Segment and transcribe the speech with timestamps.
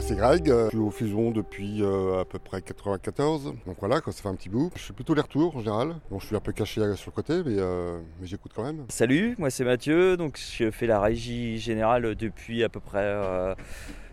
[0.00, 4.00] C'est Greg, euh, je suis au Fusion depuis euh, à peu près 94, donc voilà,
[4.00, 4.70] quand ça fait un petit bout.
[4.74, 7.14] Je fais plutôt les retours en général, bon, je suis un peu caché sur le
[7.14, 8.84] côté, mais, euh, mais j'écoute quand même.
[8.88, 13.04] Salut, moi c'est Mathieu, donc je fais la régie générale depuis à peu près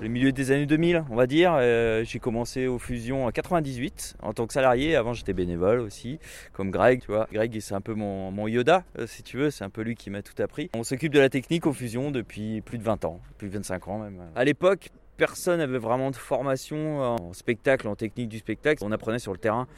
[0.00, 1.58] le milieu des années 2000, on va dire.
[2.04, 4.96] j'ai commencé au Fusion en 98 en tant que salarié.
[4.96, 6.18] Avant, j'étais bénévole aussi,
[6.52, 7.00] comme Greg.
[7.00, 9.50] Tu vois, Greg, c'est un peu mon, mon Yoda, si tu veux.
[9.50, 10.70] C'est un peu lui qui m'a tout appris.
[10.74, 13.88] On s'occupe de la technique au Fusion depuis plus de 20 ans, plus de 25
[13.88, 14.22] ans même.
[14.34, 14.90] À l'époque,
[15.20, 18.82] personne n'avait vraiment de formation en spectacle, en technique du spectacle.
[18.82, 19.68] On apprenait sur le terrain.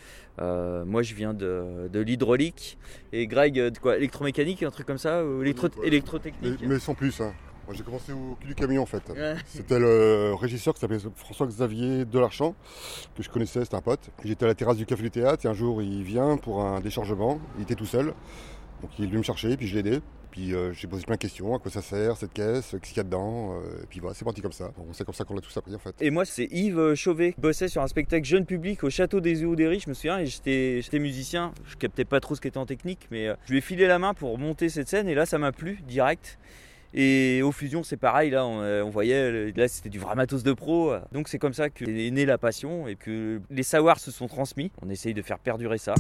[0.41, 2.79] Euh, moi, je viens de, l'hydraulique
[3.13, 7.21] et Greg, de quoi Électromécanique, un truc comme ça ou électrotechnique mais, sans plus.
[7.21, 7.33] Hein.
[7.67, 9.03] Moi, j'ai commencé au cul du camion en fait.
[9.47, 12.55] C'était le régisseur qui s'appelait François-Xavier Delarchamp,
[13.17, 14.11] que je connaissais, c'était un pote.
[14.25, 16.81] J'étais à la terrasse du Café du Théâtre et un jour il vient pour un
[16.81, 17.41] déchargement.
[17.59, 18.15] Il était tout seul.
[18.83, 20.01] Donc il est venu me chercher, puis je l'ai aidé.
[20.33, 22.97] Puis euh, j'ai posé plein de questions, à quoi ça sert cette caisse, qu'est-ce qu'il
[22.97, 24.73] y a dedans, euh, et puis voilà, c'est parti comme ça.
[24.93, 25.95] c'est comme ça qu'on l'a tous appris en fait.
[26.01, 29.35] Et moi c'est Yves Chauvet, bossais sur un spectacle jeune public au château des
[29.69, 32.65] Riches, je me souviens, et j'étais musicien, je captais pas trop ce qui était en
[32.65, 35.27] technique, mais euh, je lui ai filé la main pour monter cette scène, et là
[35.27, 36.39] ça m'a plu direct.
[36.95, 40.93] Et au Fusion, c'est pareil, là, on, voyait, là, c'était du vrai matos de pro.
[41.13, 44.27] Donc, c'est comme ça que est née la passion et que les savoirs se sont
[44.27, 44.71] transmis.
[44.83, 45.95] On essaye de faire perdurer ça.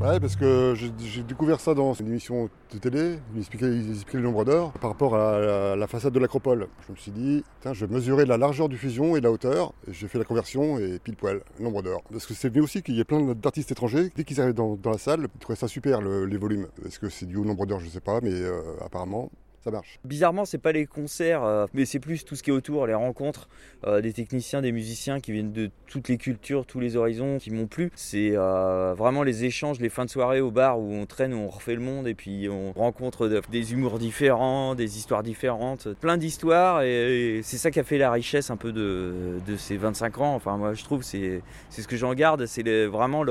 [0.00, 3.18] Ouais, parce que j'ai découvert ça dans une émission de télé.
[3.34, 6.68] Ils expliquaient, le nombre d'heures par rapport à la, façade de l'acropole.
[6.86, 9.74] Je me suis dit, je vais mesurer la largeur du fusion et la hauteur.
[9.88, 12.00] J'ai fait la conversion et pile poil, nombre d'heures.
[12.10, 14.10] Parce que c'est venu aussi qu'il y ait plein d'artistes étrangers.
[14.16, 16.68] Dès qu'ils arrivent dans, la salle, ils trouvaient ça super, les volumes.
[16.86, 17.80] Est-ce que c'est dû au nombre d'heures?
[17.80, 19.30] Je ne sais pas, mais euh, apparemment,
[19.62, 20.00] ça marche.
[20.04, 22.94] Bizarrement, c'est pas les concerts, euh, mais c'est plus tout ce qui est autour, les
[22.94, 23.48] rencontres
[23.86, 27.50] euh, des techniciens, des musiciens qui viennent de toutes les cultures, tous les horizons, qui
[27.50, 27.90] m'ont plu.
[27.94, 31.38] C'est euh, vraiment les échanges, les fins de soirée au bar où on traîne, où
[31.38, 36.16] on refait le monde et puis on rencontre des humours différents, des histoires différentes, plein
[36.16, 40.34] d'histoires et, c'est ça qui a fait la richesse un peu de, ces 25 ans.
[40.34, 43.24] Enfin, moi je trouve c'est c'est ce que j'en garde, c'est vraiment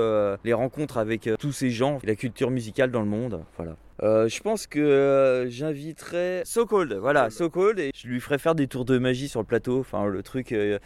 [0.44, 3.42] les rencontres avec tous ces gens, la culture musicale dans le monde.
[3.58, 3.76] Voilà.
[4.02, 8.38] Euh, je pense que euh, j'inviterai So Cold, voilà, So Cold, et je lui ferai
[8.38, 9.80] faire des tours de magie sur le plateau.
[9.80, 10.80] Enfin, le truc, euh,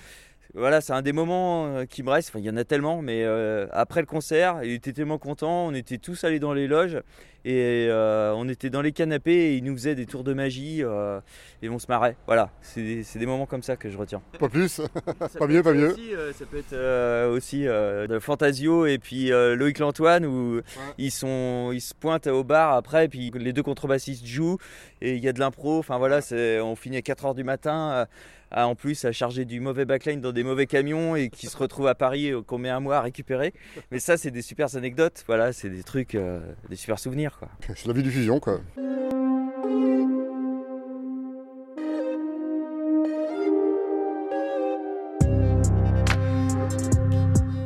[0.56, 2.30] voilà, c'est un des moments euh, qui me reste.
[2.30, 5.66] Enfin, il y en a tellement, mais euh, après le concert, il était tellement content.
[5.66, 7.02] On était tous allés dans les loges
[7.44, 10.82] et euh, on était dans les canapés et il nous faisait des tours de magie
[10.82, 12.16] et on se marrait.
[12.28, 14.22] Voilà, c'est des, moments comme ça que je retiens.
[14.38, 14.80] Pas plus,
[15.40, 15.96] pas mieux, pas mieux.
[16.34, 20.62] ça peut être aussi de Fantasio et puis Loïc Lantoine où
[20.98, 24.58] ils, sont, ils se pointent au bar après, et puis les deux contrebassistes jouent
[25.02, 25.80] et il y a de l'impro.
[25.80, 26.20] Enfin voilà,
[26.62, 28.08] on finit à 4h du matin
[28.54, 31.88] en plus à charger du mauvais backline dans des mauvais camions et qui se retrouvent
[31.88, 33.54] à Paris euh, qu'on met un mois à récupérer.
[33.92, 35.24] Mais ça, c'est des super anecdotes.
[35.28, 37.38] Voilà, c'est des trucs, euh, des super souvenirs.
[37.40, 37.50] Quoi.
[37.76, 38.62] C'est la vie du fusion, quoi.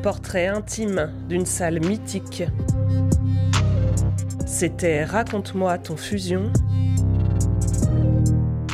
[0.02, 2.44] Portrait intime d'une salle mythique.
[4.46, 6.52] C'était Raconte-moi ton fusion.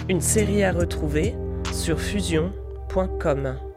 [0.10, 1.34] Une série à retrouver
[1.74, 3.73] sur fusion.com.